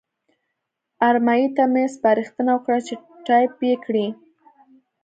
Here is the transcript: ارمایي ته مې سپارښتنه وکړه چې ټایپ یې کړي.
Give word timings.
ارمایي 1.07 1.47
ته 1.55 1.63
مې 1.73 1.83
سپارښتنه 1.95 2.51
وکړه 2.55 2.79
چې 2.87 2.93
ټایپ 3.25 3.55
یې 3.67 3.73
کړي. 3.85 4.07